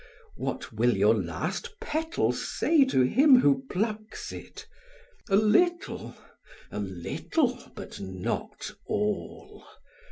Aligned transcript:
What 0.35 0.73
will 0.73 0.97
your 0.97 1.13
last 1.13 1.79
petal 1.79 2.31
say 2.31 2.85
to 2.85 3.01
him 3.03 3.41
who 3.41 3.67
plucks 3.69 4.31
it? 4.31 4.65
A 5.29 5.35
little, 5.35 6.15
a 6.71 6.79
little, 6.79 7.71
but 7.75 7.99
not 7.99 8.71
all. 8.87 9.63